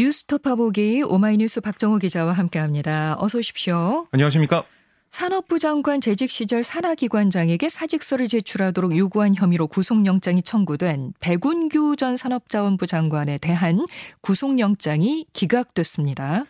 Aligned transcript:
뉴스토파 0.00 0.54
보기 0.54 1.02
오마이뉴스 1.02 1.60
박정호 1.60 1.98
기자와 1.98 2.32
함께합니다. 2.32 3.16
어서 3.18 3.36
오십시오. 3.36 4.06
안녕하십니까? 4.12 4.64
산업부 5.10 5.58
장관 5.58 6.00
재직 6.00 6.30
시절 6.30 6.64
산하기관장에게 6.64 7.68
사직서를 7.68 8.26
제출하도록 8.26 8.96
요구한 8.96 9.34
혐의로 9.34 9.66
구속영장이 9.66 10.42
청구된 10.42 11.12
백운규 11.20 11.96
전 11.96 12.16
산업자원부 12.16 12.86
장관에 12.86 13.36
대한 13.36 13.84
구속영장이 14.22 15.26
기각됐습니다. 15.34 16.44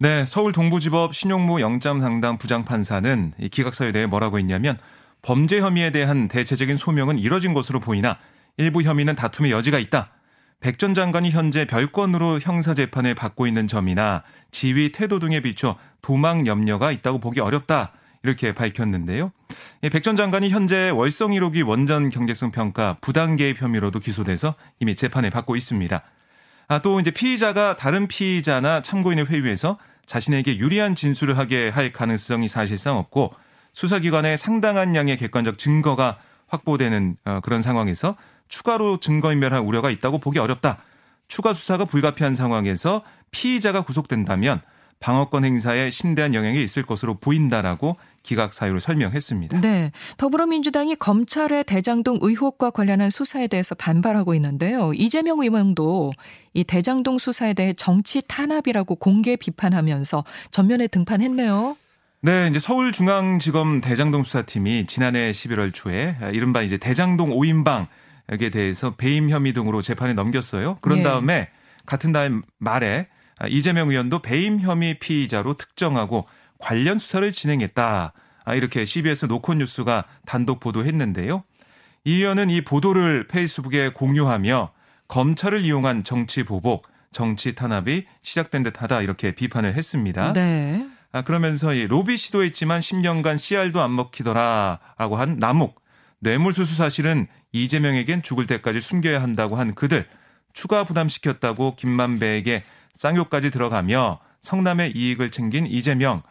네, 0.00 0.24
서울 0.24 0.50
동부지법 0.50 1.14
신용무 1.14 1.60
영장 1.60 2.00
상담 2.00 2.36
부장판사는 2.36 3.34
이 3.38 3.48
기각서에 3.48 3.92
대해 3.92 4.06
뭐라고 4.06 4.40
했냐면 4.40 4.76
범죄 5.22 5.60
혐의에 5.60 5.92
대한 5.92 6.26
대체적인 6.26 6.76
소명은 6.76 7.18
이뤄진 7.18 7.54
것으로 7.54 7.78
보이나 7.78 8.18
일부 8.56 8.82
혐의는 8.82 9.14
다툼의 9.14 9.52
여지가 9.52 9.78
있다. 9.78 10.17
백 10.60 10.76
전 10.78 10.92
장관이 10.94 11.30
현재 11.30 11.66
별건으로 11.66 12.40
형사 12.40 12.74
재판을 12.74 13.14
받고 13.14 13.46
있는 13.46 13.68
점이나 13.68 14.22
지위 14.50 14.90
태도 14.90 15.18
등에 15.18 15.40
비춰 15.40 15.76
도망 16.02 16.46
염려가 16.46 16.90
있다고 16.92 17.18
보기 17.18 17.40
어렵다. 17.40 17.92
이렇게 18.24 18.52
밝혔는데요. 18.52 19.30
백 19.80 20.02
전 20.02 20.16
장관이 20.16 20.50
현재 20.50 20.90
월성 20.90 21.30
1호기 21.30 21.66
원전 21.66 22.10
경제성 22.10 22.50
평가 22.50 22.96
부당 23.00 23.36
개입 23.36 23.62
혐의로도 23.62 24.00
기소돼서 24.00 24.54
이미 24.80 24.96
재판을 24.96 25.30
받고 25.30 25.54
있습니다. 25.54 26.02
아, 26.66 26.78
또 26.80 27.00
이제 27.00 27.12
피의자가 27.12 27.76
다른 27.76 28.08
피의자나 28.08 28.82
참고인의 28.82 29.26
회유에서 29.26 29.78
자신에게 30.06 30.58
유리한 30.58 30.94
진술을 30.96 31.38
하게 31.38 31.68
할 31.68 31.92
가능성이 31.92 32.48
사실상 32.48 32.96
없고 32.96 33.32
수사기관에 33.72 34.36
상당한 34.36 34.96
양의 34.96 35.16
객관적 35.16 35.56
증거가 35.56 36.18
확보되는 36.48 37.16
어, 37.24 37.40
그런 37.42 37.62
상황에서 37.62 38.16
추가로 38.48 38.98
증거인멸할 39.00 39.60
우려가 39.60 39.90
있다고 39.90 40.18
보기 40.18 40.38
어렵다. 40.38 40.78
추가 41.28 41.52
수사가 41.52 41.84
불가피한 41.84 42.34
상황에서 42.34 43.02
피의자가 43.30 43.82
구속된다면 43.82 44.62
방어권 45.00 45.44
행사에 45.44 45.90
심대한 45.90 46.34
영향이 46.34 46.62
있을 46.62 46.84
것으로 46.84 47.14
보인다라고 47.14 47.96
기각 48.22 48.52
사유를 48.52 48.80
설명했습니다. 48.80 49.60
네. 49.60 49.92
더불어민주당이 50.16 50.96
검찰의 50.96 51.64
대장동 51.64 52.18
의혹과 52.20 52.70
관련한 52.70 53.08
수사에 53.10 53.46
대해서 53.46 53.74
반발하고 53.74 54.34
있는데요. 54.34 54.92
이재명 54.94 55.40
의원도 55.40 56.12
이 56.54 56.64
대장동 56.64 57.18
수사에 57.18 57.54
대해 57.54 57.72
정치 57.74 58.20
탄압이라고 58.26 58.96
공개 58.96 59.36
비판하면서 59.36 60.24
전면에 60.50 60.88
등판했네요. 60.88 61.76
네, 62.20 62.48
이제 62.50 62.58
서울중앙지검 62.58 63.80
대장동 63.80 64.24
수사팀이 64.24 64.86
지난해 64.88 65.30
11월 65.30 65.72
초에 65.72 66.16
이른바 66.32 66.62
이제 66.62 66.76
대장동 66.76 67.30
5인방 67.30 67.86
에 68.30 68.50
대해서 68.50 68.94
배임 68.94 69.30
혐의 69.30 69.52
등으로 69.52 69.80
재판에 69.80 70.12
넘겼어요. 70.12 70.78
그런 70.80 70.98
예. 70.98 71.02
다음에 71.02 71.48
같은 71.86 72.12
달 72.12 72.42
말에 72.58 73.08
이재명 73.48 73.88
의원도 73.88 74.20
배임 74.20 74.60
혐의 74.60 74.98
피의자로 74.98 75.54
특정하고 75.54 76.26
관련 76.58 76.98
수사를 76.98 77.30
진행했다. 77.32 78.12
아, 78.44 78.54
이렇게 78.54 78.84
CBS 78.84 79.26
노컷뉴스가 79.26 80.04
단독 80.26 80.60
보도했는데요. 80.60 81.44
이 82.04 82.16
의원은 82.16 82.50
이 82.50 82.62
보도를 82.62 83.28
페이스북에 83.28 83.90
공유하며 83.90 84.72
검찰을 85.08 85.64
이용한 85.64 86.04
정치 86.04 86.42
보복, 86.42 86.86
정치 87.12 87.54
탄압이 87.54 88.04
시작된 88.22 88.62
듯하다 88.62 89.02
이렇게 89.02 89.32
비판을 89.32 89.74
했습니다. 89.74 90.32
네. 90.34 90.86
아, 91.12 91.22
그러면서 91.22 91.72
이 91.72 91.86
로비 91.86 92.16
시도했지만 92.18 92.80
10년간 92.80 93.38
씨알도 93.38 93.80
안 93.80 93.94
먹히더라라고 93.96 95.16
한 95.16 95.38
남욱 95.38 95.80
뇌물수수 96.20 96.74
사실은 96.74 97.28
이재명에겐 97.52 98.22
죽을 98.22 98.46
때까지 98.46 98.80
숨겨야 98.80 99.22
한다고 99.22 99.56
한 99.56 99.74
그들 99.74 100.06
추가 100.52 100.84
부담시켰다고 100.84 101.76
김만배에게 101.76 102.62
쌍욕까지 102.94 103.50
들어가며 103.50 104.20
성남의 104.40 104.92
이익을 104.96 105.30
챙긴 105.30 105.66
이재명 105.66 106.22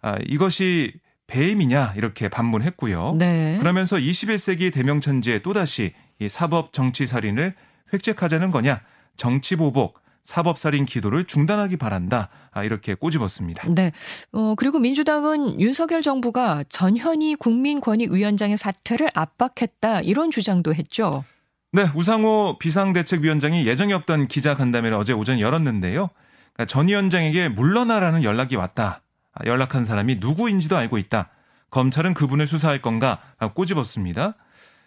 아, 0.00 0.16
이것이 0.26 0.94
배임이냐 1.26 1.94
이렇게 1.96 2.28
반문했고요. 2.28 3.16
네. 3.18 3.58
그러면서 3.58 3.96
21세기 3.96 4.72
대명천지에 4.72 5.40
또다시 5.40 5.92
이 6.18 6.28
사법 6.28 6.72
정치 6.72 7.06
살인을 7.06 7.54
획책하자는 7.92 8.50
거냐 8.50 8.80
정치 9.16 9.56
보복 9.56 10.00
사법살인 10.28 10.84
기도를 10.84 11.24
중단하기 11.24 11.78
바란다. 11.78 12.28
아, 12.50 12.62
이렇게 12.62 12.92
꼬집었습니다. 12.92 13.66
네. 13.74 13.92
어, 14.30 14.54
그리고 14.58 14.78
민주당은 14.78 15.58
윤석열 15.58 16.02
정부가 16.02 16.64
전현희 16.68 17.36
국민권익위원장의 17.36 18.58
사퇴를 18.58 19.08
압박했다. 19.14 20.02
이런 20.02 20.30
주장도 20.30 20.74
했죠. 20.74 21.24
네. 21.72 21.86
우상호 21.94 22.58
비상대책위원장이 22.58 23.66
예정이 23.66 23.94
없던 23.94 24.28
기자간담회를 24.28 24.98
어제 24.98 25.14
오전 25.14 25.40
열었는데요. 25.40 26.10
그러니까 26.52 26.66
전 26.66 26.88
위원장에게 26.88 27.48
물러나라는 27.48 28.22
연락이 28.22 28.54
왔다. 28.54 29.00
아, 29.32 29.46
연락한 29.46 29.86
사람이 29.86 30.16
누구인지도 30.16 30.76
알고 30.76 30.98
있다. 30.98 31.30
검찰은 31.70 32.12
그분을 32.12 32.46
수사할 32.46 32.82
건가 32.82 33.18
아, 33.38 33.54
꼬집었습니다. 33.54 34.34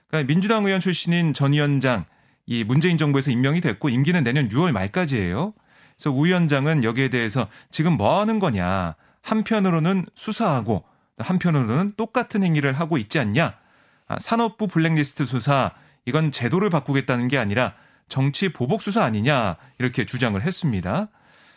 그러니까 0.08 0.28
민주당 0.28 0.66
의원 0.66 0.80
출신인 0.80 1.34
전 1.34 1.54
위원장 1.54 2.06
이 2.52 2.66
문재인 2.66 2.98
정부에서 2.98 3.32
임명이 3.32 3.62
됐고 3.62 3.88
임기는 3.88 4.26
내년 4.26 4.50
6월 4.50 4.74
말까지예요. 4.74 5.54
그래서 5.96 6.12
우 6.12 6.26
위원장은 6.26 6.84
여기에 6.84 7.08
대해서 7.08 7.48
지금 7.72 7.94
뭐 7.94 8.20
하는 8.20 8.40
거냐. 8.40 8.96
한편으로는 9.22 10.08
수사하고 10.16 10.84
한편으로는 11.18 11.94
똑같은 11.96 12.44
행위를 12.44 12.74
하고 12.74 12.98
있지 12.98 13.20
않냐. 13.20 13.56
아, 14.10 14.20
산업부 14.20 14.68
블랙리스트 14.68 15.26
수사 15.26 15.72
이건 16.06 16.34
제도를 16.34 16.70
바꾸겠다는 16.70 17.30
게 17.30 17.38
아니라 17.38 17.74
정치 18.10 18.52
보복 18.52 18.82
수사 18.82 19.06
아니냐 19.06 19.56
이렇게 19.80 20.06
주장을 20.06 20.40
했습니다. 20.42 21.08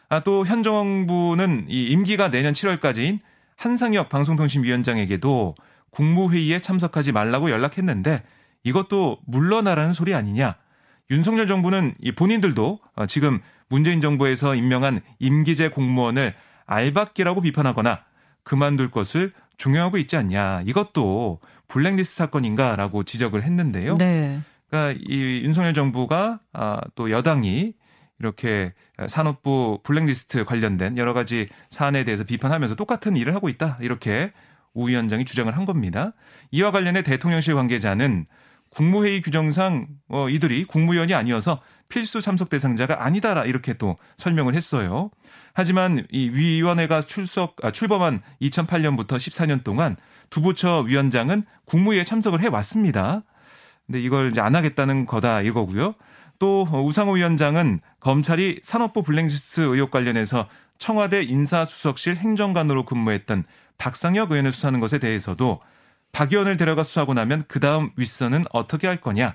아, 0.09 0.21
또 0.21 0.44
현 0.44 0.62
정부는 0.62 1.66
이 1.69 1.88
임기가 1.88 2.31
내년 2.31 2.53
7월까지인 2.53 3.19
한상혁 3.56 4.11
방송통신위원장에게도 4.11 5.56
국무회의에 5.91 6.61
참석하지 6.61 7.11
말라고 7.11 7.50
연락했는데 7.50 8.22
이것도 8.62 9.19
물러나라는 9.26 9.93
소리 9.93 10.15
아니냐. 10.15 10.55
윤석열 11.10 11.47
정부는 11.47 11.94
이 12.00 12.12
본인들도 12.12 12.78
어, 12.97 13.06
지금 13.06 13.41
문재인 13.69 14.00
정부에서 14.00 14.54
임명한 14.54 15.00
임기제 15.19 15.69
공무원을 15.70 16.34
알박기라고 16.66 17.41
비판하거나 17.42 18.04
그만둘 18.42 18.91
것을 18.91 19.32
중요하고 19.56 19.98
있지 19.98 20.16
않냐. 20.16 20.62
이것도 20.66 21.41
블랙리스트 21.69 22.16
사건인가라고 22.16 23.04
지적을 23.04 23.43
했는데요. 23.43 23.97
네. 23.98 24.41
그러니까 24.69 25.00
이 25.06 25.43
윤석열 25.43 25.75
정부가 25.75 26.41
아, 26.53 26.81
또 26.94 27.10
여당이 27.10 27.75
이렇게 28.19 28.72
산업부 29.06 29.81
블랙리스트 29.82 30.44
관련된 30.44 30.98
여러 30.98 31.12
가지 31.12 31.48
사안에 31.70 32.04
대해서 32.04 32.25
비판하면서 32.25 32.75
똑같은 32.76 33.16
일을 33.16 33.34
하고 33.34 33.48
있다. 33.48 33.78
이렇게 33.81 34.32
우 34.72 34.88
위원장이 34.88 35.25
주장을 35.25 35.54
한 35.56 35.64
겁니다. 35.64 36.12
이와 36.50 36.70
관련해 36.70 37.03
대통령실 37.03 37.54
관계자는 37.54 38.26
국무회의 38.75 39.23
규정상 39.23 39.87
어, 40.09 40.29
이들이 40.29 40.65
국무위원이 40.65 41.15
아니어서 41.15 41.61
필수 41.89 42.21
참석 42.21 42.49
대상자가 42.49 43.05
아니다라 43.05 43.45
이렇게 43.45 43.75
또 43.75 43.97
설명을 44.17 44.55
했어요. 44.55 45.11
하지만 45.53 46.07
이 46.11 46.29
위원회가 46.31 47.03
출석 47.03 47.57
아, 47.62 47.71
출범한 47.71 48.23
2008년부터 48.43 49.17
14년 49.17 49.62
동안 49.62 49.97
두 50.31 50.43
부처 50.43 50.81
위원장은 50.81 51.45
국무회에 51.67 52.03
참석을 52.03 52.41
해 52.41 52.49
왔습니다. 52.49 53.23
근데 53.87 54.01
이걸 54.01 54.31
이제 54.31 54.41
안 54.41 54.57
하겠다는 54.57 55.06
거다 55.06 55.43
이거고요. 55.43 55.95
또 56.41 56.67
우상호 56.73 57.12
위원장은 57.12 57.81
검찰이 58.01 58.61
산업부 58.62 59.03
블랙리스트 59.03 59.61
의혹 59.61 59.93
관련해서 59.93 60.49
청와대 60.79 61.23
인사수석실 61.23 62.17
행정관으로 62.17 62.85
근무했던 62.85 63.45
박상혁 63.79 64.32
의원을 64.32 64.50
수사하는 64.50 64.81
것에 64.81 64.99
대해서도 64.99 65.61
박 66.14 66.32
의원을 66.32 66.56
데려가 66.56 66.84
수사하고 66.84 67.12
나면 67.12 67.44
그 67.49 67.61
다음 67.61 67.90
윗선은 67.96 68.44
어떻게 68.52 68.87
할 68.87 69.00
거냐. 69.00 69.34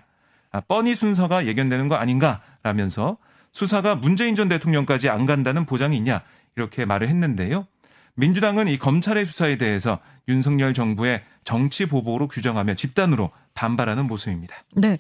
아, 0.51 0.61
뻔히 0.61 0.95
순서가 0.95 1.45
예견되는 1.45 1.87
거 1.89 1.95
아닌가라면서 1.95 3.17
수사가 3.51 3.95
문재인 3.95 4.35
전 4.35 4.49
대통령까지 4.49 5.09
안 5.09 5.25
간다는 5.25 5.65
보장이 5.65 5.95
있냐 5.97 6.21
이렇게 6.55 6.85
말을 6.85 7.07
했는데요. 7.09 7.67
민주당은 8.15 8.67
이 8.67 8.77
검찰의 8.77 9.25
수사에 9.25 9.57
대해서 9.57 9.99
윤석열 10.27 10.73
정부의 10.73 11.23
정치 11.43 11.85
보복으로 11.85 12.27
규정하며 12.27 12.75
집단으로 12.75 13.31
반발하는 13.53 14.07
모습입니다. 14.07 14.55
네. 14.75 14.97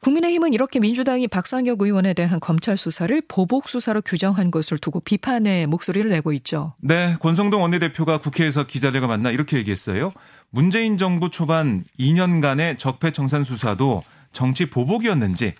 국민의힘은 0.00 0.52
이렇게 0.52 0.78
민주당이 0.78 1.26
박상혁 1.28 1.82
의원에 1.82 2.14
대한 2.14 2.38
검찰 2.40 2.76
수사를 2.76 3.20
보복 3.26 3.68
수사로 3.68 4.00
규정한 4.02 4.50
것을 4.50 4.78
두고 4.78 5.00
비판의 5.00 5.66
목소리를 5.66 6.08
내고 6.10 6.32
있죠. 6.34 6.74
네, 6.80 7.16
권성동 7.20 7.62
원내대표가 7.62 8.18
국회에서 8.18 8.64
기자들과 8.64 9.08
만나 9.08 9.30
이렇게 9.30 9.56
얘기했어요. 9.56 10.12
문재인 10.50 10.96
정부 10.98 11.30
초반 11.30 11.84
2년간의 11.98 12.78
적폐청산 12.78 13.44
수사도 13.44 14.02
정치 14.32 14.70
보복이었는지 14.70 15.54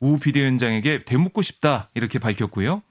우 0.00 0.18
비대위원장에게 0.18 1.00
되묻고 1.04 1.42
싶다 1.42 1.88
이렇게 1.94 2.18
밝혔고요. 2.18 2.82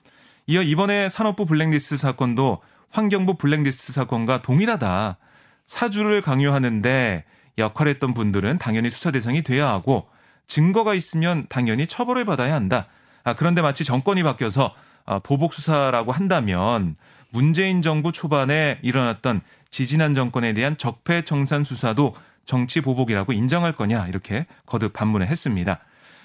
이어 0.47 0.61
이번에 0.61 1.09
산업부 1.09 1.45
블랙리스트 1.45 1.97
사건도 1.97 2.61
환경부 2.89 3.35
블랙리스트 3.35 3.91
사건과 3.91 4.41
동일하다. 4.41 5.17
사주를 5.65 6.21
강요하는데 6.21 7.23
역할했던 7.57 8.13
분들은 8.13 8.57
당연히 8.57 8.89
수사 8.89 9.11
대상이 9.11 9.41
돼야 9.41 9.67
하고 9.67 10.07
증거가 10.47 10.93
있으면 10.93 11.45
당연히 11.49 11.87
처벌을 11.87 12.25
받아야 12.25 12.53
한다. 12.53 12.87
아, 13.23 13.33
그런데 13.33 13.61
마치 13.61 13.83
정권이 13.83 14.23
바뀌어서 14.23 14.73
아, 15.05 15.19
보복 15.19 15.53
수사라고 15.53 16.11
한다면 16.11 16.95
문재인 17.29 17.81
정부 17.81 18.11
초반에 18.11 18.79
일어났던 18.83 19.41
지지난 19.71 20.13
정권에 20.13 20.53
대한 20.53 20.77
적폐 20.77 21.23
청산 21.23 21.63
수사도 21.63 22.15
정치 22.45 22.81
보복이라고 22.81 23.33
인정할 23.33 23.73
거냐 23.75 24.07
이렇게 24.07 24.45
거듭 24.65 24.93
반문을 24.93 25.27
했습니다. 25.27 25.79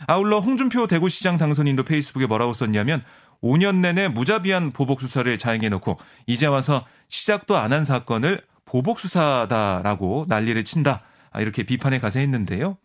아울러 0.06 0.38
홍준표 0.40 0.86
대구시장 0.86 1.38
당선인도 1.38 1.84
페이스북에 1.84 2.26
뭐라고 2.26 2.52
썼냐면 2.52 3.02
5년 3.42 3.76
내내 3.76 4.08
무자비한 4.08 4.72
보복 4.72 5.00
수사를 5.00 5.36
자행해 5.38 5.68
놓고 5.68 5.98
이제 6.26 6.46
와서 6.46 6.86
시작도 7.08 7.56
안 7.56 7.72
한 7.72 7.84
사건을 7.84 8.42
보복 8.64 9.00
수사다라고 9.00 10.26
난리를 10.28 10.62
친다. 10.64 11.02
아, 11.30 11.40
이렇게 11.40 11.62
비판에 11.62 11.98
가세했는데요. 12.00 12.76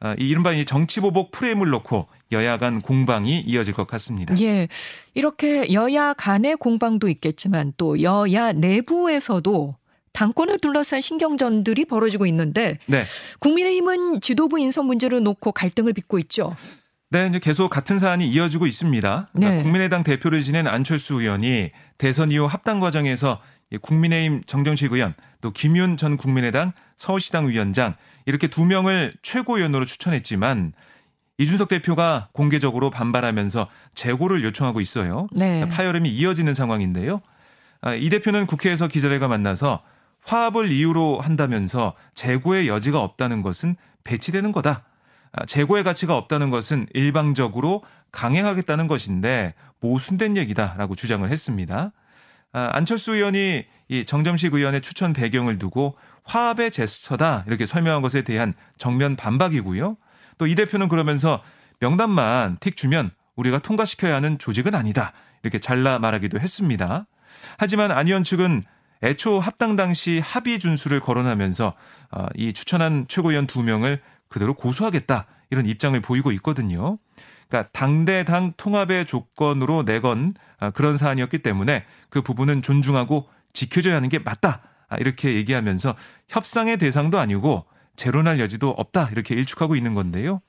아, 0.00 0.16
이 0.18 0.28
이른바 0.28 0.52
이 0.52 0.64
정치 0.64 1.00
보복 1.00 1.30
프레임을 1.30 1.68
놓고 1.68 2.06
여야 2.32 2.56
간 2.56 2.80
공방이 2.80 3.40
이어질 3.40 3.74
것 3.74 3.86
같습니다. 3.86 4.34
예. 4.40 4.68
이렇게 5.14 5.72
여야 5.72 6.14
간의 6.14 6.56
공방도 6.56 7.08
있겠지만 7.10 7.74
또 7.76 8.02
여야 8.02 8.52
내부에서도 8.52 9.76
당권을 10.12 10.58
둘러싼 10.58 11.02
신경전들이 11.02 11.84
벌어지고 11.84 12.26
있는데 12.26 12.78
네. 12.86 13.04
국민의힘은 13.40 14.22
지도부 14.22 14.58
인선 14.58 14.86
문제를 14.86 15.22
놓고 15.22 15.52
갈등을 15.52 15.92
빚고 15.92 16.18
있죠. 16.20 16.56
네, 17.10 17.26
이제 17.28 17.38
계속 17.38 17.68
같은 17.68 17.98
사안이 17.98 18.26
이어지고 18.28 18.66
있습니다. 18.66 19.28
그러니까 19.32 19.56
네. 19.56 19.62
국민의당 19.62 20.02
대표를 20.02 20.42
지낸 20.42 20.66
안철수 20.66 21.20
의원이 21.20 21.70
대선 21.98 22.32
이후 22.32 22.46
합당 22.46 22.80
과정에서 22.80 23.40
국민의힘 23.82 24.42
정정식 24.46 24.92
의원 24.92 25.14
또 25.40 25.52
김윤 25.52 25.96
전 25.96 26.16
국민의당 26.16 26.72
서울시당 26.96 27.48
위원장 27.48 27.96
이렇게 28.26 28.46
두 28.46 28.64
명을 28.66 29.14
최고위원으로 29.22 29.84
추천했지만 29.84 30.72
이준석 31.38 31.68
대표가 31.68 32.28
공개적으로 32.32 32.90
반발하면서 32.90 33.68
재고를 33.94 34.44
요청하고 34.44 34.80
있어요. 34.82 35.26
네. 35.32 35.66
파열음이 35.68 36.10
이어지는 36.10 36.52
상황인데요. 36.52 37.22
아, 37.80 37.94
이 37.94 38.10
대표는 38.10 38.46
국회에서 38.46 38.88
기자들과 38.88 39.26
만나서 39.26 39.82
화합을 40.22 40.70
이유로 40.70 41.20
한다면서 41.20 41.94
재고의 42.14 42.68
여지가 42.68 43.00
없다는 43.00 43.40
것은 43.40 43.76
배치되는 44.04 44.52
거다. 44.52 44.84
아, 45.32 45.46
재고의 45.46 45.82
가치가 45.82 46.16
없다는 46.16 46.50
것은 46.50 46.86
일방적으로 46.92 47.82
강행하겠다는 48.12 48.86
것인데 48.86 49.54
모순된 49.80 50.36
얘기다라고 50.36 50.94
주장을 50.94 51.28
했습니다. 51.28 51.92
아, 52.52 52.70
안철수 52.72 53.14
의원이 53.14 53.64
이 53.88 54.04
정점식 54.04 54.54
의원의 54.54 54.80
추천 54.82 55.12
배경을 55.12 55.58
두고 55.58 55.96
화합의 56.24 56.70
제스처다 56.70 57.44
이렇게 57.46 57.66
설명한 57.66 58.02
것에 58.02 58.22
대한 58.22 58.54
정면 58.78 59.16
반박이고요. 59.16 59.96
또 60.38 60.46
이 60.46 60.54
대표는 60.54 60.88
그러면서 60.88 61.42
명단만 61.80 62.58
틱 62.60 62.76
주면 62.76 63.10
우리가 63.36 63.58
통과시켜야 63.58 64.14
하는 64.14 64.38
조직은 64.38 64.74
아니다 64.74 65.12
이렇게 65.42 65.58
잘라 65.58 65.98
말하기도 65.98 66.38
했습니다. 66.40 67.06
하지만 67.58 67.90
안 67.90 68.06
의원 68.06 68.24
측은 68.24 68.62
애초 69.02 69.40
합당 69.40 69.76
당시 69.76 70.20
합의 70.22 70.58
준수를 70.58 71.00
거론하면서 71.00 71.74
어, 72.12 72.26
이 72.34 72.52
추천한 72.52 73.06
최고위원 73.08 73.46
두 73.46 73.62
명을 73.62 74.00
그대로 74.28 74.54
고수하겠다 74.54 75.26
이런 75.50 75.66
입장을 75.66 75.98
보이고 76.00 76.32
있거든요. 76.32 76.98
그러니까 77.50 77.68
당대당 77.72 78.52
통합의 78.56 79.04
조건으로 79.04 79.82
내건 79.82 80.34
아, 80.58 80.70
그런 80.70 80.96
사안이었기 80.96 81.40
때문에 81.40 81.84
그 82.08 82.22
부분은 82.22 82.62
존중하고 82.62 83.28
지켜줘야 83.52 83.96
하는 83.96 84.08
게 84.08 84.20
맞다. 84.20 84.62
아, 84.88 84.96
이렇게 84.96 85.34
얘기하면서 85.34 85.96
협상의 86.28 86.78
대상도 86.78 87.18
아니고 87.18 87.66
재론할 87.96 88.38
여지도 88.38 88.70
없다. 88.70 89.08
이렇게 89.10 89.34
일축하고 89.34 89.74
있는 89.74 89.94
건데요. 89.94 90.40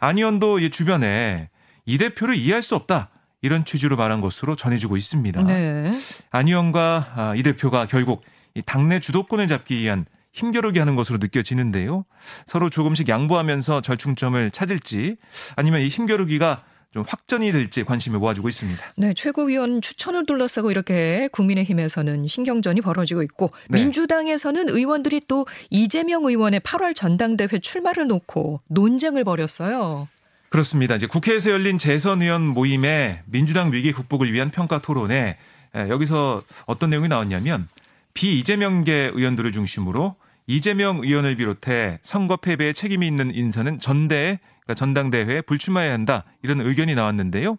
안 0.00 0.16
의원도 0.16 0.68
주변에 0.70 1.50
이 1.84 1.98
대표를 1.98 2.34
이해할 2.34 2.62
수 2.62 2.74
없다. 2.74 3.10
이런 3.42 3.64
취지로 3.64 3.96
말한 3.96 4.22
것으로 4.22 4.56
전해지고 4.56 4.96
있습니다. 4.96 5.42
네. 5.44 5.92
안 6.30 6.48
의원과 6.48 7.12
아, 7.14 7.34
이 7.36 7.42
대표가 7.42 7.86
결국 7.86 8.24
당내 8.64 8.98
주도권을 9.00 9.46
잡기 9.46 9.76
위한 9.76 10.06
힘겨루기 10.36 10.78
하는 10.78 10.96
것으로 10.96 11.18
느껴지는데요. 11.18 12.04
서로 12.44 12.68
조금씩 12.68 13.08
양보하면서 13.08 13.80
절충점을 13.80 14.50
찾을지 14.50 15.16
아니면 15.56 15.80
이 15.80 15.88
힘겨루기가 15.88 16.62
좀 16.92 17.04
확전이 17.06 17.52
될지 17.52 17.84
관심을 17.84 18.18
모아주고 18.18 18.48
있습니다. 18.48 18.82
네, 18.96 19.14
최고위원 19.14 19.80
추천을 19.80 20.26
둘러싸고 20.26 20.70
이렇게 20.70 21.28
국민의힘에서는 21.32 22.26
신경전이 22.26 22.82
벌어지고 22.82 23.22
있고 23.22 23.50
네. 23.68 23.80
민주당에서는 23.80 24.68
의원들이 24.68 25.22
또 25.26 25.46
이재명 25.70 26.24
의원의 26.26 26.60
8월 26.60 26.94
전당대회 26.94 27.58
출마를 27.60 28.06
놓고 28.06 28.60
논쟁을 28.68 29.24
벌였어요. 29.24 30.06
그렇습니다. 30.50 30.96
이제 30.96 31.06
국회에서 31.06 31.50
열린 31.50 31.78
재선 31.78 32.22
의원 32.22 32.46
모임에 32.46 33.22
민주당 33.26 33.72
위기 33.72 33.92
극복을 33.92 34.32
위한 34.32 34.50
평가 34.50 34.80
토론에 34.80 35.38
여기서 35.74 36.42
어떤 36.66 36.90
내용이 36.90 37.08
나왔냐면 37.08 37.68
비 38.14 38.38
이재명계 38.38 39.12
의원들을 39.14 39.52
중심으로 39.52 40.14
이재명 40.46 40.98
의원을 41.02 41.36
비롯해 41.36 41.98
선거 42.02 42.36
패배에 42.36 42.72
책임이 42.72 43.06
있는 43.06 43.34
인사는 43.34 43.78
전대에 43.80 44.38
그러니까 44.62 44.74
전당대회에 44.74 45.42
불출마해야 45.42 45.92
한다 45.92 46.24
이런 46.42 46.60
의견이 46.60 46.94
나왔는데요. 46.94 47.56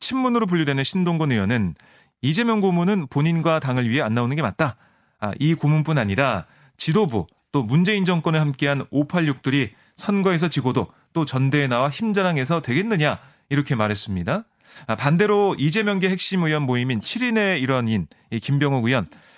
친문으로 0.00 0.46
분류되는 0.46 0.82
신동건 0.82 1.32
의원은 1.32 1.74
이재명 2.22 2.60
고문은 2.60 3.08
본인과 3.08 3.60
당을 3.60 3.88
위해 3.88 4.02
안 4.02 4.14
나오는 4.14 4.34
게 4.34 4.42
맞다. 4.42 4.76
아, 5.20 5.32
이 5.38 5.54
고문뿐 5.54 5.98
아니라 5.98 6.46
지도부 6.76 7.26
또 7.52 7.62
문재인 7.62 8.04
정권을 8.04 8.40
함께한 8.40 8.86
586들이 8.86 9.70
선거에서 9.96 10.48
지고도 10.48 10.88
또 11.12 11.24
전대에 11.24 11.68
나와 11.68 11.90
힘자랑해서 11.90 12.62
되겠느냐 12.62 13.18
이렇게 13.50 13.74
말했습니다. 13.74 14.44
아, 14.86 14.96
반대로 14.96 15.54
이재명계 15.58 16.08
핵심 16.08 16.42
의원 16.44 16.62
모임인 16.62 17.00
7인의 17.00 17.60
일원인 17.60 18.06
김병욱 18.40 18.86
의원 18.86 19.06
아, 19.06 19.31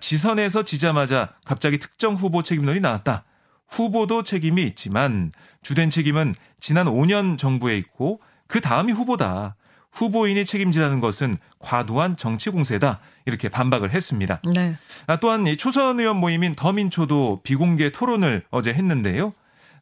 지선에서 0.00 0.64
지자마자 0.64 1.34
갑자기 1.44 1.78
특정 1.78 2.14
후보 2.14 2.42
책임론이 2.42 2.80
나왔다. 2.80 3.24
후보도 3.68 4.22
책임이 4.22 4.62
있지만 4.62 5.32
주된 5.62 5.90
책임은 5.90 6.34
지난 6.60 6.86
5년 6.86 7.38
정부에 7.38 7.76
있고 7.78 8.20
그 8.46 8.60
다음이 8.60 8.92
후보다. 8.92 9.56
후보인이 9.92 10.44
책임지라는 10.44 11.00
것은 11.00 11.36
과도한 11.60 12.16
정치 12.16 12.50
공세다. 12.50 13.00
이렇게 13.26 13.48
반박을 13.48 13.92
했습니다. 13.92 14.40
네. 14.52 14.76
아, 15.06 15.16
또한 15.16 15.46
이 15.46 15.56
초선 15.56 16.00
의원 16.00 16.16
모임인 16.16 16.56
더민초도 16.56 17.42
비공개 17.44 17.90
토론을 17.90 18.44
어제 18.50 18.72
했는데요. 18.72 19.32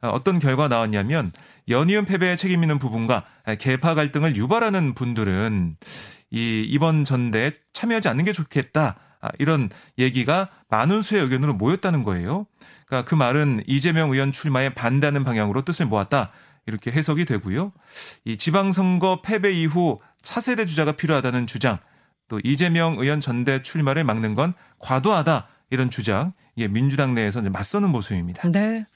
아, 0.03 0.09
어떤 0.09 0.39
결과 0.39 0.69
나왔냐면 0.69 1.33
연이은 1.69 2.05
패배에 2.05 2.37
책임 2.37 2.63
있는 2.63 2.79
부분과 2.79 3.25
개파 3.59 3.95
갈등을 3.95 4.37
유발하는 4.37 4.95
분들은 4.95 5.77
이 6.31 6.67
이번 6.69 7.05
전대에 7.05 7.53
참여하지 7.73 8.09
않는 8.09 8.25
게 8.25 8.33
좋겠다. 8.33 8.97
아, 9.23 9.31
이런 9.39 9.71
얘기가 9.99 10.51
많은 10.69 11.01
수의 11.01 11.23
의견으로 11.23 11.55
모였다는 11.55 12.03
거예요. 12.03 12.47
그러니까 12.87 13.09
그 13.09 13.15
말은 13.15 13.63
이재명 13.67 14.11
의원 14.11 14.33
출마에 14.33 14.71
반대하는 14.75 15.25
방향으로 15.25 15.63
뜻을 15.63 15.87
모았다. 15.87 16.33
이렇게 16.67 16.91
해석이 16.91 17.25
되고요. 17.25 17.73
이 18.25 18.37
지방선거 18.37 19.23
패배 19.23 19.53
이후 19.53 20.01
차세대 20.23 20.67
주자가 20.67 20.93
필요하다는 20.93 21.47
주장, 21.47 21.79
또 22.29 22.41
이재명 22.45 22.99
의원 22.99 23.21
전대 23.21 23.63
출마를 23.63 24.05
막는 24.05 24.35
건 24.35 24.55
과도하다. 24.79 25.49
이런 25.71 25.91
주장, 25.91 26.33
이게 26.55 26.69
민주당 26.69 27.15
내에서 27.15 27.41
이제 27.41 27.49
맞서는 27.49 27.91
모습입니다. 27.91 28.49
네. 28.51 28.87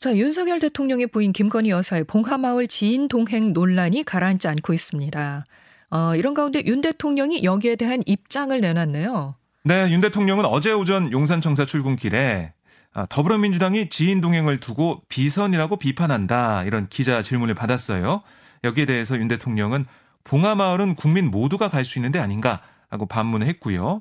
자, 0.00 0.16
윤석열 0.16 0.58
대통령의 0.60 1.08
부인 1.08 1.32
김건희 1.32 1.70
여사의 1.70 2.04
봉하마을 2.04 2.66
지인 2.68 3.08
동행 3.08 3.52
논란이 3.52 4.04
가라앉지 4.04 4.48
않고 4.48 4.72
있습니다. 4.72 5.44
어, 5.92 6.16
이런 6.16 6.32
가운데 6.32 6.62
윤 6.64 6.80
대통령이 6.80 7.44
여기에 7.44 7.76
대한 7.76 8.02
입장을 8.06 8.58
내놨네요. 8.58 9.34
네, 9.64 9.90
윤 9.90 10.00
대통령은 10.00 10.46
어제 10.46 10.72
오전 10.72 11.12
용산청사 11.12 11.66
출근길에 11.66 12.54
아, 12.94 13.06
더불어민주당이 13.06 13.90
지인 13.90 14.20
동행을 14.22 14.58
두고 14.60 15.02
비선이라고 15.08 15.76
비판한다 15.76 16.64
이런 16.64 16.86
기자 16.86 17.20
질문을 17.20 17.54
받았어요. 17.54 18.22
여기에 18.64 18.86
대해서 18.86 19.18
윤 19.18 19.28
대통령은 19.28 19.84
봉하마을은 20.24 20.94
국민 20.94 21.30
모두가 21.30 21.68
갈 21.68 21.84
수 21.84 21.98
있는 21.98 22.10
데 22.12 22.18
아닌가라고 22.18 23.06
반문을 23.08 23.46
했고요. 23.48 24.00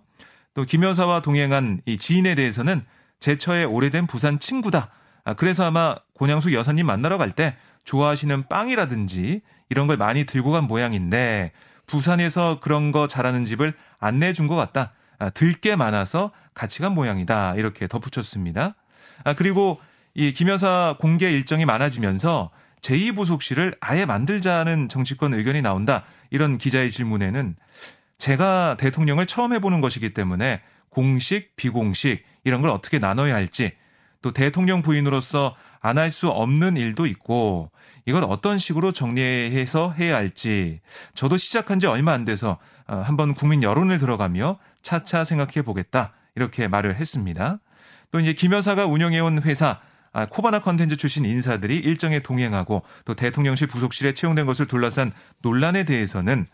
또 0.54 0.66
김 0.66 0.84
여사와 0.84 1.22
동행한 1.22 1.82
이 1.86 1.98
지인에 1.98 2.36
대해서는 2.36 2.84
제처의 3.20 3.66
오래된 3.66 4.08
부산 4.08 4.40
친구다. 4.40 4.92
아, 5.26 5.34
그래서 5.34 5.66
아마 5.66 5.96
고냥수 6.14 6.54
여사님 6.54 6.86
만나러 6.86 7.18
갈 7.18 7.32
때 7.32 7.58
좋아하시는 7.84 8.48
빵이라든지 8.48 9.42
이런 9.70 9.88
걸 9.88 9.98
많이 9.98 10.26
들고 10.26 10.52
간 10.52 10.66
모양인데 10.66 11.52
부산에서 11.92 12.60
그런 12.60 12.92
거 12.92 13.08
잘하는 13.08 13.46
집을 13.46 13.74
안내해 14.00 14.34
준 14.34 14.48
것 14.48 14.56
같다. 14.56 14.94
아, 15.20 15.30
들게 15.30 15.76
많아서 15.76 16.32
같이 16.56 16.80
간 16.80 16.94
모양이다. 16.94 17.54
이렇게 17.56 17.88
덧붙였습니다. 17.88 18.76
아, 19.24 19.34
그리고 19.34 19.80
이 20.16 20.34
김여사 20.34 20.96
공개 21.00 21.30
일정이 21.32 21.66
많아지면서 21.66 22.50
제2부속실을 22.82 23.78
아예 23.80 24.06
만들자는 24.06 24.90
정치권 24.90 25.36
의견이 25.36 25.62
나온다. 25.62 26.04
이런 26.32 26.58
기자의 26.58 26.90
질문에는 26.90 27.56
제가 28.18 28.78
대통령을 28.80 29.28
처음 29.28 29.54
해보는 29.54 29.82
것이기 29.82 30.14
때문에 30.14 30.62
공식, 30.90 31.56
비공식 31.56 32.24
이런 32.44 32.62
걸 32.62 32.72
어떻게 32.72 32.98
나눠야 33.00 33.36
할지 33.36 33.74
또 34.22 34.32
대통령 34.32 34.82
부인으로서 34.82 35.56
안 35.82 35.98
할 35.98 36.12
수 36.12 36.30
없는 36.30 36.78
일도 36.78 37.06
있고 37.08 37.72
이걸 38.06 38.24
어떤 38.24 38.58
식으로 38.58 38.92
정리해서 38.92 39.94
해야 39.98 40.16
할지 40.16 40.80
저도 41.14 41.38
시작한 41.38 41.80
지 41.80 41.88
얼마 41.88 42.14
안 42.14 42.26
돼서 42.26 42.58
어, 42.88 42.96
한번 42.98 43.34
국민 43.34 43.64
여론을 43.64 44.00
들어가며 44.00 44.60
차차 44.82 45.24
생각해 45.24 45.64
보겠다 45.64 46.14
이렇게 46.36 46.68
말을 46.68 46.96
했습니다. 46.96 47.60
또 48.12 48.20
이제 48.20 48.34
김 48.34 48.54
여사가 48.54 48.86
운영해온 48.86 49.44
회사 49.44 49.80
아, 50.14 50.26
코바나 50.26 50.60
컨텐츠 50.60 50.98
출신 50.98 51.24
인사들이 51.24 51.78
일정에 51.78 52.20
동행하고 52.20 52.84
또 53.06 53.14
대통령실 53.14 53.68
부속실에 53.68 54.14
채용된 54.14 54.46
것을 54.46 54.66
둘러싼 54.68 55.14
논란에 55.42 55.86
대해서는 55.86 56.48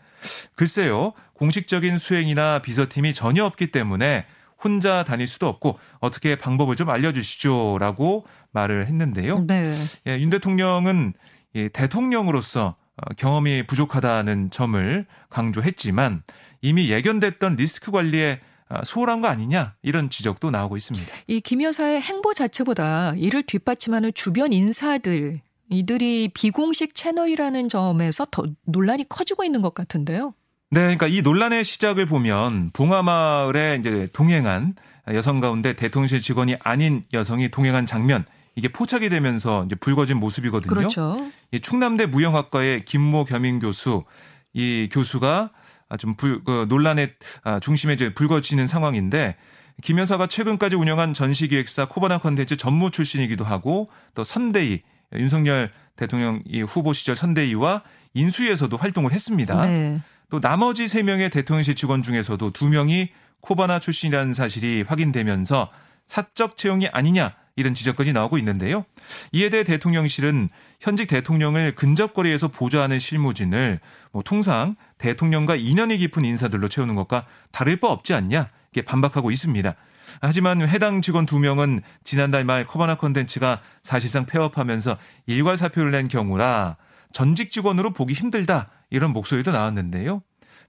글쎄요 0.54 1.12
공식적인 1.34 1.98
수행이나 1.98 2.60
비서팀이 2.60 3.12
전혀 3.14 3.44
없기 3.44 3.68
때문에 3.72 4.26
혼자 4.62 5.04
다닐 5.04 5.28
수도 5.28 5.46
없고 5.48 5.78
어떻게 6.00 6.36
방법을 6.36 6.76
좀 6.76 6.90
알려주시죠라고 6.90 8.26
말을 8.52 8.86
했는데요. 8.86 9.44
네. 9.46 9.74
예, 10.06 10.18
윤 10.18 10.30
대통령은 10.30 11.14
예, 11.54 11.68
대통령으로서 11.68 12.76
어, 12.96 13.14
경험이 13.16 13.64
부족하다는 13.66 14.50
점을 14.50 15.06
강조했지만 15.30 16.22
이미 16.62 16.90
예견됐던 16.90 17.56
리스크 17.56 17.90
관리에 17.92 18.40
아, 18.70 18.84
소홀한 18.84 19.22
거 19.22 19.28
아니냐 19.28 19.74
이런 19.82 20.10
지적도 20.10 20.50
나오고 20.50 20.76
있습니다. 20.76 21.06
이 21.28 21.40
김 21.40 21.62
여사의 21.62 22.02
행보 22.02 22.34
자체보다 22.34 23.14
이를 23.16 23.42
뒷받침하는 23.44 24.12
주변 24.14 24.52
인사들 24.52 25.40
이들이 25.70 26.30
비공식 26.34 26.94
채널이라는 26.94 27.68
점에서 27.68 28.26
더 28.30 28.44
논란이 28.64 29.08
커지고 29.08 29.44
있는 29.44 29.62
것 29.62 29.72
같은데요. 29.74 30.34
네, 30.70 30.80
그러니까 30.80 31.06
이 31.06 31.22
논란의 31.22 31.64
시작을 31.64 32.06
보면 32.06 32.70
봉하마을에 32.72 33.78
이제 33.80 34.06
동행한 34.12 34.74
여성 35.14 35.40
가운데 35.40 35.72
대통령실 35.72 36.20
직원이 36.20 36.56
아닌 36.62 37.04
여성이 37.14 37.48
동행한 37.48 37.86
장면 37.86 38.26
이게 38.54 38.68
포착이 38.68 39.08
되면서 39.08 39.64
이제 39.64 39.74
불거진 39.76 40.18
모습이거든요. 40.18 40.74
그렇죠. 40.74 41.16
이 41.52 41.60
충남대 41.60 42.06
무형학과의 42.06 42.84
김모 42.84 43.24
겸임 43.24 43.60
교수 43.60 44.04
이 44.52 44.88
교수가 44.92 45.50
아, 45.88 45.96
좀 45.96 46.16
불, 46.16 46.44
그 46.44 46.66
논란의 46.68 47.14
아, 47.44 47.60
중심에 47.60 47.94
이제 47.94 48.12
불거지는 48.12 48.66
상황인데 48.66 49.36
김 49.82 49.98
여사가 49.98 50.26
최근까지 50.26 50.76
운영한 50.76 51.14
전시기획사 51.14 51.86
코바나 51.86 52.18
컨텐츠 52.18 52.56
전무 52.56 52.90
출신이기도 52.90 53.44
하고 53.44 53.88
또 54.14 54.24
선대위 54.24 54.82
윤석열 55.14 55.70
대통령 55.96 56.42
이 56.44 56.60
후보 56.60 56.92
시절 56.92 57.16
선대위와 57.16 57.84
인수위에서도 58.12 58.76
활동을 58.76 59.12
했습니다. 59.12 59.56
네. 59.58 60.02
또 60.30 60.40
나머지 60.40 60.88
세 60.88 61.02
명의 61.02 61.30
대통령실 61.30 61.74
직원 61.74 62.02
중에서도 62.02 62.50
두 62.52 62.68
명이 62.68 63.10
코바나 63.40 63.78
출신이라는 63.78 64.34
사실이 64.34 64.84
확인되면서 64.86 65.70
사적 66.06 66.56
채용이 66.56 66.88
아니냐 66.88 67.34
이런 67.56 67.74
지적까지 67.74 68.12
나오고 68.12 68.38
있는데요. 68.38 68.84
이에 69.32 69.50
대해 69.50 69.64
대통령실은 69.64 70.48
현직 70.80 71.08
대통령을 71.08 71.74
근접거리에서 71.74 72.48
보좌하는 72.48 73.00
실무진을 73.00 73.80
뭐 74.12 74.22
통상 74.22 74.76
대통령과 74.98 75.56
인연이 75.56 75.98
깊은 75.98 76.24
인사들로 76.24 76.68
채우는 76.68 76.94
것과 76.94 77.26
다를 77.50 77.76
바 77.76 77.88
없지 77.88 78.14
않냐 78.14 78.50
이렇게 78.72 78.86
반박하고 78.86 79.30
있습니다. 79.30 79.74
하지만 80.20 80.66
해당 80.68 81.02
직원 81.02 81.26
두 81.26 81.38
명은 81.38 81.82
지난달 82.04 82.44
말 82.44 82.66
코바나 82.66 82.94
컨텐츠가 82.94 83.60
사실상 83.82 84.26
폐업하면서 84.26 84.96
일괄 85.26 85.56
사표를 85.56 85.90
낸 85.90 86.08
경우라 86.08 86.76
전직 87.12 87.50
직원으로 87.50 87.92
보기 87.92 88.14
힘들다 88.14 88.70
이런 88.90 89.12
목소리도 89.12 89.50
나왔는데요. 89.50 90.22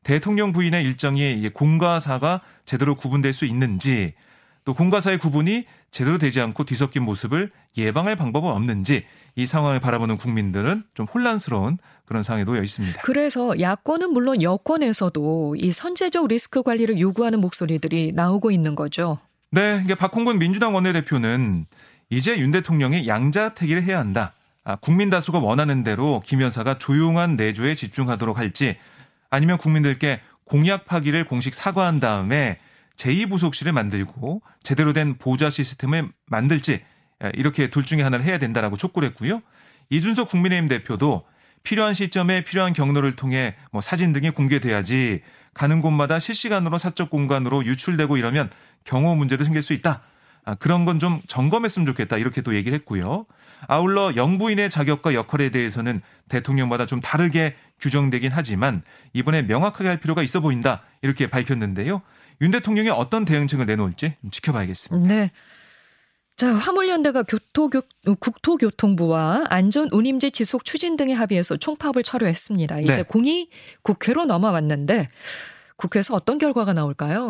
대통령 0.03 0.51
부인의 0.51 0.83
일정이 0.83 1.49
공과 1.49 1.99
사가 1.99 2.41
제대로 2.65 2.95
구분될 2.95 3.33
수 3.33 3.45
있는지 3.45 4.13
또 4.65 4.73
공과 4.73 5.01
사의 5.01 5.17
구분이 5.17 5.65
제대로 5.91 6.17
되지 6.17 6.41
않고 6.41 6.63
뒤섞인 6.63 7.03
모습을 7.03 7.51
예방할 7.77 8.15
방법은 8.15 8.51
없는지 8.51 9.05
이 9.35 9.45
상황을 9.45 9.79
바라보는 9.79 10.17
국민들은 10.17 10.83
좀 10.93 11.05
혼란스러운 11.07 11.77
그런 12.05 12.23
상황에 12.23 12.43
놓여 12.43 12.61
있습니다. 12.61 13.01
그래서 13.01 13.59
야권은 13.59 14.11
물론 14.11 14.41
여권에서도 14.41 15.55
이 15.57 15.71
선제적 15.71 16.27
리스크 16.27 16.61
관리를 16.61 16.99
요구하는 16.99 17.39
목소리들이 17.39 18.11
나오고 18.13 18.51
있는 18.51 18.75
거죠. 18.75 19.19
네, 19.51 19.81
이게 19.83 19.95
박홍근 19.95 20.37
민주당 20.39 20.75
원내대표는 20.75 21.65
이제 22.09 22.37
윤 22.37 22.51
대통령이 22.51 23.07
양자택일을 23.07 23.83
해야 23.83 23.99
한다. 23.99 24.33
아, 24.69 24.75
국민 24.75 25.09
다수가 25.09 25.39
원하는 25.39 25.83
대로 25.83 26.21
김 26.23 26.43
여사가 26.43 26.77
조용한 26.77 27.35
내조에 27.37 27.73
집중하도록 27.73 28.37
할지 28.37 28.77
아니면 29.31 29.57
국민들께 29.57 30.21
공약 30.43 30.85
파기를 30.85 31.23
공식 31.23 31.55
사과한 31.55 31.99
다음에 31.99 32.59
제2부속실을 32.95 33.71
만들고 33.71 34.43
제대로 34.61 34.93
된 34.93 35.17
보좌 35.17 35.49
시스템을 35.49 36.11
만들지 36.27 36.83
이렇게 37.33 37.71
둘 37.71 37.83
중에 37.83 38.03
하나를 38.03 38.23
해야 38.23 38.37
된다라고 38.37 38.77
촉구를 38.77 39.09
했고요. 39.09 39.41
이준석 39.89 40.29
국민의힘 40.29 40.69
대표도 40.69 41.25
필요한 41.63 41.95
시점에 41.95 42.43
필요한 42.43 42.73
경로를 42.73 43.15
통해 43.15 43.55
뭐 43.71 43.81
사진 43.81 44.13
등이 44.13 44.29
공개돼야지 44.29 45.23
가는 45.55 45.81
곳마다 45.81 46.19
실시간으로 46.19 46.77
사적 46.77 47.09
공간으로 47.09 47.65
유출되고 47.65 48.17
이러면 48.17 48.51
경호 48.83 49.15
문제도 49.15 49.43
생길 49.43 49.63
수 49.63 49.73
있다. 49.73 50.03
아, 50.49 50.55
그런 50.55 50.85
건 50.85 50.99
좀 50.99 51.21
점검했으면 51.27 51.85
좋겠다. 51.85 52.17
이렇게 52.17 52.41
또 52.41 52.55
얘기를 52.55 52.75
했고요. 52.79 53.25
아울러 53.67 54.15
영부인의 54.15 54.69
자격과 54.69 55.13
역할에 55.13 55.49
대해서는 55.49 56.01
대통령마다 56.27 56.85
좀 56.85 56.99
다르게 56.99 57.55
규정되긴 57.79 58.31
하지만 58.33 58.81
이번에 59.13 59.43
명확하게 59.43 59.87
할 59.87 59.99
필요가 59.99 60.23
있어 60.23 60.39
보인다. 60.41 60.81
이렇게 61.01 61.29
밝혔는데요. 61.29 62.01
윤 62.41 62.51
대통령이 62.51 62.89
어떤 62.89 63.25
대응책을 63.25 63.65
내놓을지 63.65 64.15
지켜봐야겠습니다. 64.31 65.07
네. 65.07 65.31
자, 66.35 66.47
화물연대가 66.53 67.23
교토교, 67.23 67.81
국토교통부와 68.19 69.45
안전운임제 69.49 70.31
지속 70.31 70.65
추진 70.65 70.95
등의 70.97 71.15
합의에서 71.15 71.57
총파업을 71.57 72.03
철회했습니다. 72.03 72.79
이제 72.79 72.93
네. 72.93 73.03
공이 73.03 73.49
국회로 73.83 74.25
넘어왔는데 74.25 75.09
국회에서 75.75 76.15
어떤 76.15 76.37
결과가 76.37 76.73
나올까요? 76.73 77.29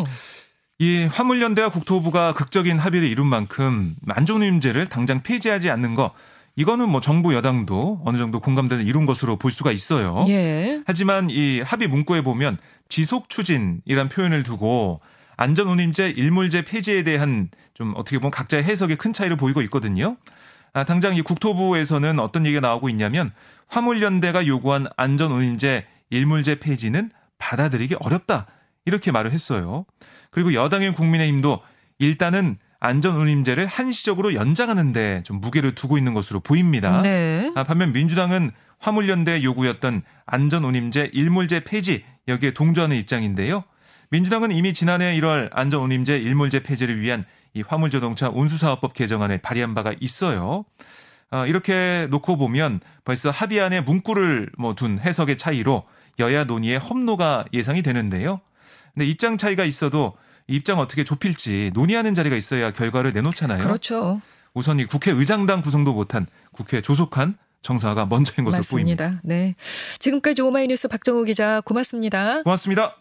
이 0.79 1.07
화물연대와 1.11 1.69
국토부가 1.69 2.33
극적인 2.33 2.79
합의를 2.79 3.05
이룬 3.05 3.27
만큼 3.27 3.95
안전운임제를 4.07 4.87
당장 4.87 5.21
폐지하지 5.21 5.69
않는 5.69 5.93
거 5.93 6.13
이거는 6.55 6.89
뭐 6.89 7.01
정부 7.01 7.33
여당도 7.33 8.01
어느 8.05 8.17
정도 8.17 8.39
공감대를 8.39 8.87
이룬 8.87 9.05
것으로 9.05 9.35
볼 9.35 9.51
수가 9.51 9.73
있어요. 9.73 10.25
예. 10.29 10.81
하지만 10.85 11.29
이 11.29 11.59
합의 11.59 11.89
문구에 11.89 12.21
보면 12.21 12.57
지속 12.87 13.29
추진이란 13.29 14.07
표현을 14.09 14.43
두고 14.43 15.01
안전운임제 15.35 16.11
일몰제 16.11 16.63
폐지에 16.63 17.03
대한 17.03 17.49
좀 17.73 17.93
어떻게 17.97 18.17
보면 18.17 18.31
각자의 18.31 18.63
해석에 18.63 18.95
큰 18.95 19.11
차이를 19.11 19.35
보이고 19.35 19.61
있거든요. 19.63 20.15
아, 20.71 20.85
당장 20.85 21.15
이 21.15 21.21
국토부에서는 21.21 22.19
어떤 22.19 22.45
얘기가 22.45 22.61
나오고 22.61 22.87
있냐면 22.89 23.31
화물연대가 23.67 24.47
요구한 24.47 24.87
안전운임제 24.95 25.85
일몰제 26.09 26.59
폐지는 26.59 27.11
받아들이기 27.37 27.95
어렵다 27.99 28.47
이렇게 28.89 29.11
말을 29.11 29.31
했어요. 29.31 29.85
그리고 30.31 30.53
여당인 30.53 30.93
국민의힘도 30.93 31.59
일단은 31.99 32.57
안전운임제를 32.79 33.65
한시적으로 33.67 34.33
연장하는데 34.33 35.23
좀 35.23 35.39
무게를 35.39 35.75
두고 35.75 35.97
있는 35.97 36.13
것으로 36.13 36.39
보입니다. 36.39 37.01
네. 37.01 37.51
아, 37.55 37.63
반면 37.63 37.93
민주당은 37.93 38.51
화물연대 38.79 39.43
요구였던 39.43 40.01
안전운임제 40.25 41.11
일몰제 41.13 41.65
폐지 41.65 42.03
여기에 42.27 42.51
동조하는 42.51 42.95
입장인데요. 42.97 43.63
민주당은 44.09 44.51
이미 44.51 44.73
지난해 44.73 45.13
1월 45.19 45.49
안전운임제 45.51 46.17
일몰제 46.19 46.63
폐지를 46.63 46.99
위한 46.99 47.25
이 47.53 47.61
화물자동차 47.61 48.29
운수사업법 48.29 48.93
개정안을 48.93 49.39
발의한 49.39 49.75
바가 49.75 49.93
있어요. 49.99 50.65
어, 51.31 51.45
이렇게 51.45 52.07
놓고 52.09 52.37
보면 52.37 52.79
벌써 53.05 53.29
합의안에 53.29 53.81
문구를 53.81 54.49
뭐 54.57 54.73
둔 54.73 54.97
해석의 54.99 55.37
차이로 55.37 55.83
여야 56.19 56.45
논의의 56.45 56.79
험로가 56.79 57.45
예상이 57.53 57.81
되는데요. 57.83 58.41
근데 58.93 59.05
입장 59.05 59.37
차이가 59.37 59.65
있어도 59.65 60.15
입장 60.47 60.79
어떻게 60.79 61.03
좁힐지 61.03 61.71
논의하는 61.73 62.13
자리가 62.13 62.35
있어야 62.35 62.71
결과를 62.71 63.13
내놓잖아요. 63.13 63.63
그렇죠. 63.63 64.21
우선 64.53 64.79
이 64.79 64.85
국회의장당 64.85 65.61
구성도 65.61 65.93
못한 65.93 66.25
국회 66.51 66.81
조속한 66.81 67.37
정사가 67.61 68.05
먼저인 68.05 68.45
것으로 68.45 68.59
맞습니다. 68.59 69.05
보입니다. 69.05 69.21
네. 69.23 69.55
지금까지 69.99 70.41
오마이뉴스 70.41 70.87
박정호 70.87 71.23
기자 71.25 71.61
고맙습니다. 71.61 72.43
고맙습니다. 72.43 72.97